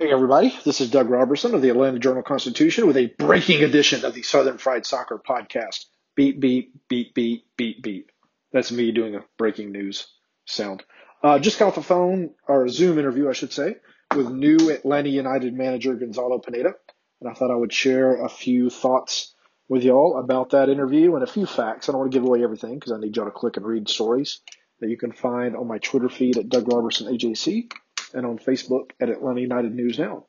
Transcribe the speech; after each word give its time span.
Hey, 0.00 0.10
everybody. 0.10 0.52
This 0.64 0.80
is 0.80 0.90
Doug 0.90 1.08
Roberson 1.08 1.54
of 1.54 1.62
the 1.62 1.68
Atlanta 1.68 2.00
Journal 2.00 2.24
Constitution 2.24 2.88
with 2.88 2.96
a 2.96 3.14
breaking 3.16 3.62
edition 3.62 4.04
of 4.04 4.12
the 4.12 4.22
Southern 4.22 4.58
Fried 4.58 4.84
Soccer 4.84 5.22
podcast. 5.24 5.84
Beat, 6.16 6.40
beat, 6.40 6.72
beat, 6.88 7.14
beat, 7.14 7.44
beat, 7.56 7.80
beat. 7.80 8.10
That's 8.50 8.72
me 8.72 8.90
doing 8.90 9.14
a 9.14 9.24
breaking 9.38 9.70
news 9.70 10.08
sound. 10.46 10.82
Uh, 11.22 11.38
just 11.38 11.60
got 11.60 11.68
off 11.68 11.74
the 11.76 11.82
phone, 11.82 12.30
or 12.48 12.64
a 12.64 12.70
Zoom 12.70 12.98
interview, 12.98 13.28
I 13.28 13.34
should 13.34 13.52
say, 13.52 13.76
with 14.16 14.30
new 14.30 14.68
Atlanta 14.68 15.10
United 15.10 15.54
manager 15.54 15.94
Gonzalo 15.94 16.40
Pineda. 16.40 16.74
And 17.20 17.30
I 17.30 17.34
thought 17.34 17.52
I 17.52 17.56
would 17.56 17.72
share 17.72 18.24
a 18.24 18.28
few 18.28 18.70
thoughts 18.70 19.32
with 19.68 19.84
y'all 19.84 20.18
about 20.18 20.50
that 20.50 20.70
interview 20.70 21.14
and 21.14 21.22
a 21.22 21.28
few 21.28 21.46
facts. 21.46 21.88
I 21.88 21.92
don't 21.92 22.00
want 22.00 22.10
to 22.10 22.18
give 22.18 22.26
away 22.26 22.42
everything 22.42 22.80
because 22.80 22.90
I 22.90 22.98
need 22.98 23.14
y'all 23.14 23.26
to 23.26 23.30
click 23.30 23.58
and 23.58 23.64
read 23.64 23.88
stories 23.88 24.40
that 24.80 24.90
you 24.90 24.96
can 24.96 25.12
find 25.12 25.54
on 25.54 25.68
my 25.68 25.78
Twitter 25.78 26.08
feed 26.08 26.36
at 26.36 26.48
Doug 26.48 26.66
Roberson 26.66 27.06
AJC 27.06 27.70
and 28.14 28.24
on 28.24 28.38
Facebook 28.38 28.90
at 29.00 29.10
Atlanta 29.10 29.40
United 29.40 29.74
News 29.74 29.98
Now. 29.98 30.26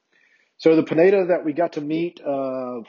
So 0.57 0.75
the 0.75 0.83
Pineda 0.83 1.27
that 1.27 1.45
we 1.45 1.53
got 1.53 1.73
to 1.73 1.81
meet 1.81 2.21
uh, 2.25 2.81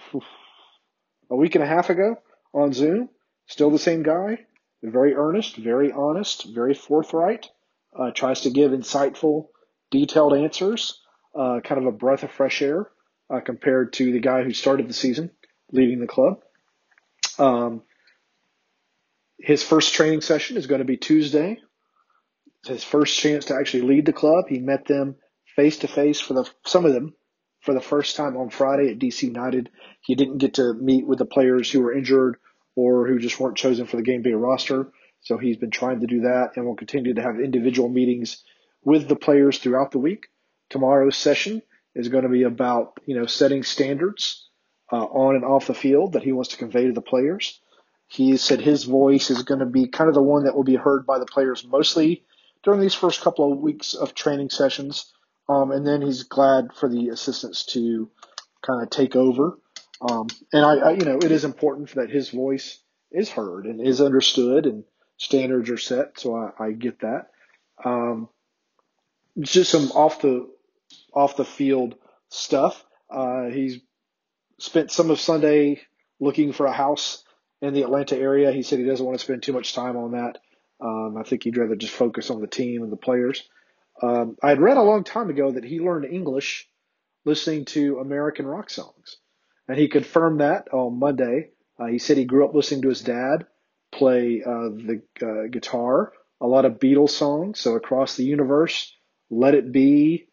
a 1.30 1.36
week 1.36 1.55
and 1.55 1.64
a 1.64 1.66
half 1.66 1.91
ago 1.91 2.16
on 2.55 2.72
Zoom, 2.72 3.08
still 3.47 3.70
the 3.70 3.78
same 3.78 4.03
guy, 4.03 4.47
very 4.83 5.14
earnest, 5.14 5.56
very 5.56 5.92
honest, 5.92 6.47
very 6.55 6.75
forthright, 6.75 7.48
uh, 7.98 8.11
tries 8.12 8.42
to 8.42 8.50
give 8.50 8.70
insightful, 8.70 9.48
detailed 9.91 10.34
answers, 10.34 11.00
uh, 11.34 11.60
kind 11.62 11.81
of 11.81 11.86
a 11.86 11.92
breath 11.92 12.22
of 12.22 12.31
fresh 12.31 12.62
air 12.62 12.88
uh, 13.31 13.41
compared 13.41 13.92
to 13.94 14.12
the 14.12 14.20
guy 14.20 14.42
who 14.42 14.53
started 14.53 14.88
the 14.88 14.94
season 14.94 15.31
leading 15.72 16.00
the 16.00 16.06
club. 16.06 16.42
Um, 17.38 17.83
his 19.38 19.62
first 19.62 19.94
training 19.94 20.20
session 20.20 20.56
is 20.56 20.66
going 20.66 20.78
to 20.78 20.84
be 20.84 20.97
Tuesday 20.97 21.58
his 22.67 22.84
first 22.84 23.19
chance 23.19 23.47
to 23.47 23.55
actually 23.55 23.83
lead 23.83 24.06
the 24.06 24.12
club. 24.12 24.47
He 24.48 24.59
met 24.59 24.86
them 24.86 25.17
face 25.55 25.78
to 25.78 25.89
face 25.89 26.20
for 26.20 26.34
the 26.34 26.48
some 26.64 26.84
of 26.84 26.92
them 26.92 27.14
for 27.61 27.75
the 27.75 27.81
first 27.81 28.17
time 28.17 28.36
on 28.36 28.50
Friday 28.50 28.91
at 28.91 28.98
DC 28.98 29.22
United. 29.22 29.70
He 30.00 30.14
didn't 30.14 30.39
get 30.39 30.55
to 30.55 30.75
meet 30.75 31.06
with 31.06 31.19
the 31.19 31.25
players 31.25 31.70
who 31.70 31.81
were 31.81 31.92
injured 31.92 32.37
or 32.76 33.09
who 33.09 33.19
just 33.19 33.41
weren't 33.41 33.56
chosen 33.56 33.87
for 33.87 33.97
the 33.97 34.03
game 34.03 34.22
day 34.22 34.32
roster. 34.32 34.93
So 35.21 35.38
he's 35.38 35.56
been 35.56 35.71
trying 35.71 36.00
to 36.00 36.06
do 36.06 36.21
that 36.21 36.53
and 36.55 36.65
will 36.65 36.76
continue 36.76 37.15
to 37.15 37.22
have 37.22 37.41
individual 37.41 37.88
meetings 37.88 38.44
with 38.84 39.09
the 39.09 39.16
players 39.16 39.59
throughout 39.59 39.91
the 39.91 39.99
week. 39.99 40.28
Tomorrow's 40.71 41.16
session 41.16 41.62
is 41.94 42.09
going 42.09 42.22
to 42.22 42.28
be 42.28 42.44
about, 42.44 43.00
you 43.06 43.19
know, 43.19 43.26
setting 43.26 43.62
standards 43.65 44.49
uh, 44.93 45.05
on 45.05 45.34
and 45.34 45.44
off 45.44 45.66
the 45.66 45.75
field 45.75 46.12
that 46.12 46.22
he 46.22 46.32
wants 46.32 46.50
to 46.50 46.56
convey 46.56 46.87
to 46.87 46.93
the 46.93 47.00
players. 47.00 47.60
He 48.06 48.37
said 48.37 48.60
his 48.60 48.84
voice 48.84 49.31
is 49.31 49.43
going 49.43 49.60
to 49.60 49.66
be 49.66 49.88
kind 49.88 50.09
of 50.09 50.15
the 50.15 50.22
one 50.22 50.44
that 50.44 50.55
will 50.55 50.65
be 50.65 50.76
heard 50.76 51.06
by 51.06 51.19
the 51.19 51.26
players 51.26 51.66
mostly 51.66 52.25
during 52.66 52.81
these 52.81 52.94
first 52.94 53.21
couple 53.21 53.53
of 53.53 53.60
weeks 53.60 53.94
of 53.94 54.12
training 54.12 54.50
sessions. 54.50 55.12
Um, 55.49 55.71
and 55.71 55.87
then 55.87 56.03
he's 56.03 56.25
glad 56.25 56.72
for 56.75 56.88
the 56.88 57.10
assistants 57.10 57.65
to 57.66 58.10
kind 58.60 58.82
of 58.82 58.91
take 58.91 59.15
over. 59.15 59.56
Um, 60.00 60.27
and 60.53 60.66
I, 60.66 60.75
I, 60.75 60.91
you 60.91 61.05
know, 61.05 61.19
it 61.19 61.31
is 61.31 61.44
important 61.44 61.94
that 61.94 62.10
his 62.10 62.31
voice 62.31 62.81
is 63.12 63.31
heard 63.31 63.66
and 63.66 63.81
is 63.81 64.00
understood 64.00 64.66
and 64.66 64.82
standards 65.16 65.71
are 65.71 65.78
set. 65.78 66.19
So 66.19 66.34
I, 66.34 66.65
I 66.65 66.72
get 66.72 66.99
that. 67.00 67.28
Um, 67.84 68.28
just 69.38 69.71
some 69.71 69.93
off 69.93 70.21
the, 70.22 70.49
off 71.15 71.37
the 71.37 71.44
field 71.44 71.94
stuff. 72.31 72.84
Uh, 73.09 73.44
he's 73.44 73.78
spent 74.59 74.91
some 74.91 75.12
of 75.12 75.21
Sunday 75.21 75.82
looking 76.19 76.53
for 76.53 76.66
a 76.66 76.72
house 76.72 77.22
in 77.62 77.75
the 77.75 77.82
Atlanta 77.82 78.19
area. 78.19 78.50
He 78.50 78.62
said 78.62 78.81
he 78.81 78.84
doesn't 78.84 79.06
want 79.06 79.16
to 79.16 79.25
spend 79.25 79.44
too 79.44 79.53
much 79.53 79.72
time 79.72 79.97
on 79.97 80.10
that. 80.12 80.38
Um, 80.81 81.16
I 81.19 81.22
think 81.22 81.44
he'd 81.44 81.56
rather 81.56 81.76
just 81.76 81.92
focus 81.92 82.31
on 82.31 82.41
the 82.41 82.47
team 82.47 82.82
and 82.82 82.92
the 82.92 82.97
players. 82.97 83.48
Um, 84.03 84.37
I 84.42 84.50
had 84.50 84.60
read 84.60 84.76
a 84.76 84.82
long 84.82 85.04
time 85.04 85.31
ago 85.31 85.50
that 85.53 85.64
he 85.64 85.81
learned 85.81 86.04
English 86.04 86.69
listening 87.25 87.64
to 87.66 87.98
American 87.98 88.47
rock 88.47 88.70
songs, 88.70 89.16
and 89.69 89.78
he 89.78 89.88
confirmed 89.88 90.41
that 90.41 90.69
on 90.72 90.98
Monday. 90.98 91.50
Uh, 91.78 91.87
he 91.87 91.98
said 91.98 92.16
he 92.16 92.25
grew 92.25 92.44
up 92.47 92.54
listening 92.54 92.82
to 92.82 92.88
his 92.88 93.00
dad 93.00 93.47
play 93.92 94.42
uh, 94.44 94.69
the 94.69 95.03
uh, 95.22 95.48
guitar, 95.50 96.12
a 96.41 96.47
lot 96.47 96.64
of 96.64 96.78
Beatles 96.78 97.10
songs, 97.10 97.58
so 97.60 97.75
across 97.75 98.16
the 98.16 98.25
universe, 98.25 98.93
Let 99.31 99.54
It 99.54 99.72
Be, 99.72 100.28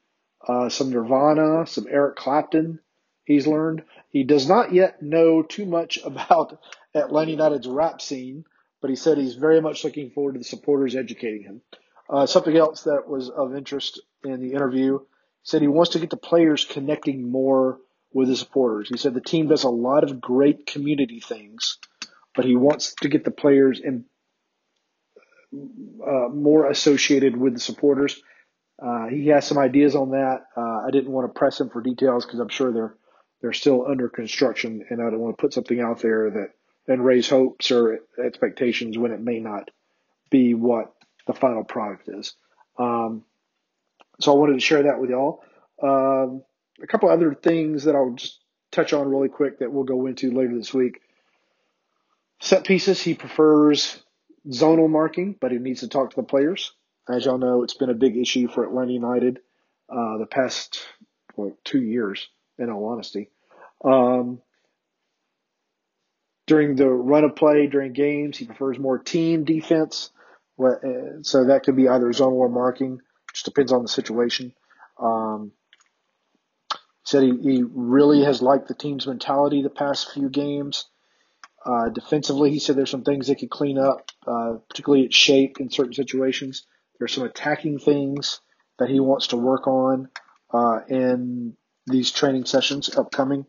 uh, 0.46 0.70
some 0.70 0.92
Nirvana, 0.92 1.66
some 1.66 1.88
Eric 1.90 2.18
Clapton. 2.18 2.80
He's 3.26 3.48
learned. 3.48 3.84
He 4.10 4.24
does 4.24 4.48
not 4.48 4.74
yet 4.74 5.02
know 5.02 5.44
too 5.44 5.66
much 5.66 6.00
about 6.06 6.60
Atlanta 6.94 7.32
United's 7.32 7.68
rap 7.68 8.02
scene 8.02 8.46
but 8.84 8.90
he 8.90 8.98
said 8.98 9.18
he's 9.18 9.36
very 9.36 9.62
much 9.62 9.86
looking 9.86 10.10
forward 10.10 10.34
to 10.34 10.40
the 10.40 10.44
supporters 10.44 10.94
educating 10.94 11.44
him. 11.44 11.62
Uh, 12.10 12.26
something 12.26 12.58
else 12.58 12.84
that 12.84 13.08
was 13.08 13.30
of 13.30 13.56
interest 13.56 14.02
in 14.26 14.42
the 14.42 14.52
interview 14.52 15.00
said 15.42 15.62
he 15.62 15.70
wants 15.70 15.92
to 15.92 16.00
get 16.00 16.10
the 16.10 16.18
players 16.18 16.66
connecting 16.66 17.32
more 17.32 17.80
with 18.12 18.28
the 18.28 18.36
supporters. 18.36 18.90
He 18.90 18.98
said 18.98 19.14
the 19.14 19.22
team 19.22 19.48
does 19.48 19.64
a 19.64 19.70
lot 19.70 20.04
of 20.04 20.20
great 20.20 20.66
community 20.66 21.22
things, 21.22 21.78
but 22.36 22.44
he 22.44 22.58
wants 22.58 22.94
to 22.96 23.08
get 23.08 23.24
the 23.24 23.32
players 23.32 23.80
in, 23.80 24.04
uh, 26.06 26.28
more 26.34 26.70
associated 26.70 27.38
with 27.38 27.54
the 27.54 27.62
supporters. 27.62 28.22
Uh, 28.86 29.08
he 29.08 29.28
has 29.28 29.48
some 29.48 29.58
ideas 29.58 29.96
on 29.96 30.10
that. 30.10 30.42
Uh, 30.58 30.86
I 30.86 30.92
didn't 30.92 31.14
want 31.14 31.34
to 31.34 31.40
press 31.40 31.58
him 31.58 31.70
for 31.70 31.82
details 31.82 32.26
because 32.26 32.42
I'm 32.42 32.50
sure 32.50 32.74
they're 32.74 32.98
they're 33.42 33.54
still 33.54 33.86
under 33.88 34.10
construction, 34.10 34.86
and 34.90 35.02
I 35.02 35.10
don't 35.10 35.20
want 35.20 35.38
to 35.38 35.42
put 35.42 35.54
something 35.54 35.80
out 35.80 36.02
there 36.02 36.30
that 36.32 36.50
and 36.88 37.04
raise 37.04 37.30
hopes 37.30 37.72
or 37.72 38.00
expectations 38.24 38.98
when 38.98 39.12
it 39.12 39.22
may 39.22 39.40
not 39.40 39.70
be 40.30 40.54
what 40.54 40.94
the 41.28 41.34
final 41.34 41.64
product 41.64 42.10
is. 42.10 42.34
Um, 42.78 43.24
so 44.20 44.34
I 44.34 44.38
wanted 44.38 44.54
to 44.54 44.60
share 44.60 44.84
that 44.84 45.00
with 45.00 45.10
y'all. 45.10 45.44
Um, 45.82 46.44
a 46.82 46.88
couple 46.88 47.10
other 47.10 47.34
things 47.34 47.86
that 47.86 47.96
I'll 47.96 48.14
just 48.16 48.40
touch 48.72 48.94
on 48.94 49.08
really 49.08 49.30
quick 49.30 49.60
that 49.60 49.72
we'll 49.72 49.84
go 49.84 50.06
into 50.08 50.32
later 50.32 50.56
this 50.58 50.74
week. 50.74 51.02
Set 52.42 52.66
pieces, 52.66 53.02
he 53.02 53.14
prefers 53.14 54.04
zonal 54.48 54.90
marking, 54.90 55.36
but 55.40 55.52
he 55.52 55.58
needs 55.58 55.82
to 55.82 55.88
talk 55.88 56.10
to 56.10 56.16
the 56.16 56.24
players. 56.24 56.74
As 57.08 57.26
y'all 57.26 57.38
know, 57.38 57.64
it's 57.64 57.76
been 57.76 57.90
a 57.90 57.96
big 57.96 58.18
issue 58.18 58.48
for 58.48 58.66
Atlanta 58.66 58.92
United 58.92 59.40
uh, 59.90 60.18
the 60.18 60.26
past 60.26 60.82
well, 61.36 61.56
two 61.64 61.82
years, 61.82 62.30
in 62.58 62.70
all 62.70 62.86
honesty. 62.86 63.30
Um, 63.84 64.42
during 66.48 66.76
the 66.76 66.90
run 66.90 67.24
of 67.24 67.36
play 67.36 67.68
during 67.68 67.94
games. 67.94 68.38
He 68.38 68.46
prefers 68.46 68.80
more 68.80 68.98
team 68.98 69.46
defense. 69.46 70.12
So 70.58 71.46
that 71.46 71.62
could 71.64 71.76
be 71.76 71.88
either 71.88 72.12
zone 72.14 72.34
or 72.34 72.50
marking, 72.50 73.00
just 73.34 73.46
depends 73.46 73.72
on 73.72 73.82
the 73.82 73.88
situation. 73.88 74.54
Um, 75.00 75.52
said 77.06 77.24
he, 77.24 77.38
he 77.42 77.64
really 77.70 78.24
has 78.24 78.42
liked 78.42 78.68
the 78.68 78.76
team's 78.76 79.08
mentality 79.08 79.62
the 79.62 79.70
past 79.70 80.12
few 80.14 80.30
games. 80.30 80.86
Uh, 81.66 81.90
defensively, 81.90 82.52
he 82.52 82.60
said 82.60 82.76
there's 82.76 82.92
some 82.92 83.04
things 83.04 83.28
they 83.28 83.36
could 83.36 83.50
clean 83.50 83.78
up, 83.78 84.10
uh, 84.28 84.54
particularly 84.70 85.06
at 85.06 85.14
shape 85.14 85.60
in 85.60 85.70
certain 85.70 85.94
situations. 85.94 86.66
There's 87.00 87.14
some 87.14 87.24
attacking 87.24 87.80
things 87.80 88.42
that 88.80 88.90
he 88.90 89.00
wants 89.00 89.28
to 89.28 89.38
work 89.38 89.68
on 89.68 90.10
uh, 90.54 90.82
in 90.88 91.56
these 91.88 92.12
training 92.12 92.46
sessions 92.46 92.96
upcoming. 92.96 93.46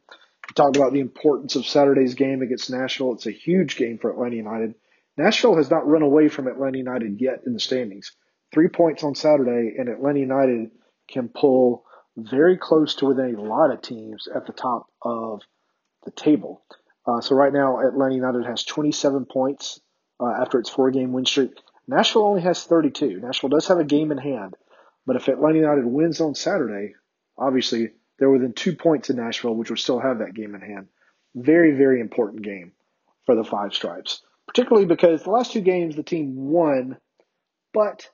We 0.49 0.55
talked 0.55 0.77
about 0.77 0.93
the 0.93 1.01
importance 1.01 1.57
of 1.57 1.67
Saturday's 1.67 2.15
game 2.15 2.43
against 2.43 2.71
Nashville. 2.71 3.15
It's 3.15 3.27
a 3.27 3.31
huge 3.31 3.77
game 3.77 3.99
for 3.99 4.11
Atlanta 4.11 4.37
United. 4.37 4.75
Nashville 5.17 5.57
has 5.57 5.71
not 5.71 5.87
run 5.87 6.03
away 6.03 6.29
from 6.29 6.49
Atlanta 6.49 6.79
United 6.79 7.21
yet 7.21 7.43
in 7.47 7.53
the 7.53 7.61
standings. 7.61 8.13
three 8.53 8.69
points 8.69 9.03
on 9.03 9.15
Saturday, 9.17 9.75
and 9.79 9.89
Atlanta 9.89 10.21
United 10.21 10.71
can 11.09 11.29
pull 11.29 11.85
very 12.17 12.57
close 12.57 12.95
to 12.97 13.07
within 13.07 13.35
a 13.35 13.43
lot 13.43 13.73
of 13.73 13.83
teams 13.83 14.29
at 14.33 14.47
the 14.47 14.53
top 14.53 14.87
of 15.03 15.41
the 16.05 16.13
table. 16.13 16.63
Uh, 17.07 17.21
so 17.21 17.35
right 17.35 17.53
now, 17.53 17.81
Atlanta 17.81 18.15
United 18.15 18.45
has 18.47 18.63
27 18.65 19.25
points 19.27 19.81
uh, 20.21 20.31
after 20.41 20.59
its 20.61 20.71
four-game 20.71 21.13
win 21.13 21.27
streak. 21.27 21.51
Nashville 21.89 22.27
only 22.27 22.43
has 22.43 22.63
32. 22.65 23.21
Nashville 23.21 23.51
does 23.51 23.67
have 23.67 23.79
a 23.79 23.85
game 23.85 24.13
in 24.13 24.19
hand, 24.19 24.55
but 25.05 25.17
if 25.17 25.29
Atlanta 25.29 25.59
United 25.59 25.85
wins 25.85 26.21
on 26.21 26.35
Saturday, 26.35 26.95
obviously 27.37 27.91
they're 28.19 28.31
within 28.31 28.53
two 28.53 28.77
points 28.77 29.11
in 29.11 29.17
Nashville, 29.17 29.55
which 29.55 29.71
would 29.71 29.79
still 29.79 30.01
have 30.01 30.19
that 30.19 30.35
game 30.35 30.55
in 30.55 30.61
hand. 30.61 30.89
Very, 31.35 31.73
very 31.73 32.01
important 32.01 32.43
game 32.43 32.73
for 33.27 33.35
the 33.35 33.45
Five 33.45 33.75
Stripes, 33.75 34.23
particularly 34.47 34.87
because 34.87 35.23
the 35.23 35.31
last 35.31 35.53
two 35.53 35.61
games 35.61 35.97
the 35.97 36.03
team 36.03 36.35
won, 36.37 36.99
but 37.73 38.09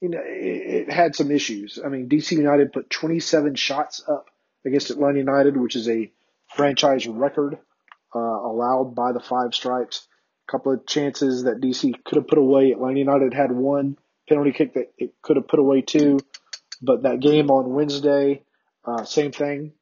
you 0.00 0.08
know 0.08 0.20
it, 0.24 0.88
it 0.88 0.92
had 0.92 1.14
some 1.14 1.30
issues. 1.30 1.78
I 1.84 1.88
mean, 1.88 2.08
DC 2.08 2.32
United 2.32 2.72
put 2.72 2.90
27 2.90 3.54
shots 3.54 4.02
up 4.08 4.26
against 4.64 4.90
Atlanta 4.90 5.18
United, 5.18 5.56
which 5.56 5.76
is 5.76 5.88
a 5.88 6.10
franchise 6.48 7.06
record 7.06 7.58
uh, 8.14 8.18
allowed 8.18 8.94
by 8.94 9.12
the 9.12 9.20
Five 9.20 9.54
Stripes. 9.54 10.06
A 10.48 10.52
couple 10.52 10.72
of 10.72 10.86
chances 10.86 11.44
that 11.44 11.60
DC 11.60 12.02
could 12.04 12.16
have 12.16 12.26
put 12.26 12.38
away. 12.38 12.72
Atlanta 12.72 12.98
United 12.98 13.32
had 13.32 13.52
one 13.52 13.96
penalty 14.28 14.52
kick 14.52 14.74
that 14.74 14.92
it 14.98 15.12
could 15.22 15.36
have 15.36 15.46
put 15.46 15.60
away 15.60 15.82
two, 15.82 16.18
but 16.82 17.02
that 17.02 17.20
game 17.20 17.50
on 17.50 17.72
Wednesday, 17.72 18.42
uh, 18.84 19.04
same 19.04 19.32
thing. 19.32 19.72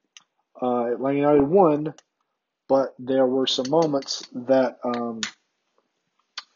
Uh, 0.60 0.92
Atlanta 0.92 1.16
United 1.16 1.42
won, 1.42 1.94
but 2.68 2.94
there 2.98 3.26
were 3.26 3.46
some 3.46 3.70
moments 3.70 4.26
that 4.32 4.78
um, 4.84 5.20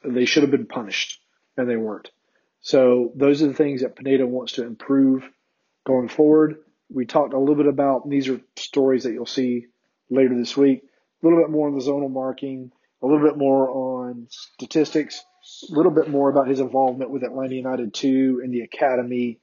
they 0.04 0.24
should 0.24 0.42
have 0.42 0.50
been 0.50 0.66
punished, 0.66 1.20
and 1.56 1.68
they 1.68 1.76
weren't. 1.76 2.10
So 2.60 3.12
those 3.16 3.42
are 3.42 3.48
the 3.48 3.54
things 3.54 3.82
that 3.82 3.96
Pineda 3.96 4.26
wants 4.26 4.54
to 4.54 4.64
improve 4.64 5.28
going 5.84 6.08
forward. 6.08 6.56
We 6.90 7.06
talked 7.06 7.34
a 7.34 7.38
little 7.38 7.54
bit 7.54 7.66
about 7.66 8.08
these 8.08 8.28
are 8.28 8.40
stories 8.56 9.04
that 9.04 9.12
you'll 9.12 9.26
see 9.26 9.66
later 10.10 10.36
this 10.36 10.56
week. 10.56 10.82
A 10.82 11.26
little 11.26 11.40
bit 11.40 11.50
more 11.50 11.68
on 11.68 11.74
the 11.74 11.84
zonal 11.84 12.10
marking, 12.10 12.70
a 13.02 13.06
little 13.06 13.26
bit 13.26 13.36
more 13.36 13.70
on 13.70 14.26
statistics, 14.30 15.24
a 15.70 15.74
little 15.74 15.90
bit 15.92 16.08
more 16.08 16.30
about 16.30 16.48
his 16.48 16.60
involvement 16.60 17.10
with 17.10 17.24
Atlanta 17.24 17.54
United 17.54 17.94
2 17.94 18.42
and 18.44 18.52
the 18.52 18.60
academy, 18.60 19.40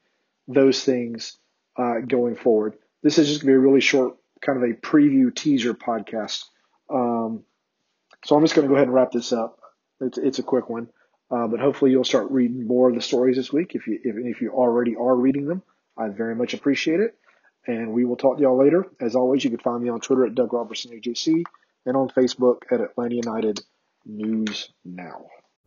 those 0.48 0.84
things 0.84 1.38
uh, 1.78 2.00
going 2.00 2.36
forward. 2.36 2.76
This 3.02 3.18
is 3.18 3.28
just 3.28 3.42
going 3.42 3.54
to 3.54 3.60
be 3.60 3.64
a 3.64 3.68
really 3.68 3.82
short, 3.82 4.18
kind 4.42 4.62
of 4.62 4.70
a 4.70 4.74
preview 4.74 5.34
teaser 5.34 5.74
podcast. 5.74 6.46
Um, 6.90 7.44
so 8.26 8.36
I'm 8.36 8.44
just 8.44 8.56
going 8.56 8.68
to 8.68 8.70
go 8.70 8.76
ahead 8.76 8.88
and 8.88 8.94
wrap 8.94 9.12
this 9.12 9.32
up. 9.32 9.60
It's, 10.02 10.18
it's 10.18 10.40
a 10.40 10.44
quick 10.44 10.70
one, 10.70 10.90
uh, 11.32 11.48
but 11.48 11.60
hopefully 11.60 11.92
you'll 11.92 12.04
start 12.04 12.32
reading 12.32 12.68
more 12.68 12.90
of 12.90 12.96
the 12.96 13.02
stories 13.02 13.36
this 13.36 13.52
week. 13.52 13.76
If 13.76 13.88
you 13.88 14.00
if, 14.04 14.16
if 14.18 14.42
you 14.42 14.52
already 14.52 14.96
are 14.96 15.16
reading 15.16 15.46
them, 15.46 15.62
I 15.98 16.10
very 16.10 16.36
much 16.36 16.54
appreciate 16.54 17.00
it. 17.00 17.16
And 17.68 17.92
we 17.92 18.06
will 18.06 18.16
talk 18.16 18.38
to 18.38 18.44
y'all 18.44 18.58
later. 18.58 18.86
As 19.00 19.16
always, 19.16 19.44
you 19.44 19.50
can 19.50 19.60
find 19.60 19.84
me 19.84 19.90
on 19.90 20.00
Twitter 20.00 20.26
at 20.26 20.36
Doug 20.36 20.54
Roberson 20.54 20.92
AJC 20.92 21.44
and 21.86 21.98
on 21.98 22.10
Facebook 22.10 22.64
at 22.72 22.82
Atlanta 22.82 23.16
United 23.16 23.60
News 24.06 24.70
Now. 24.86 25.26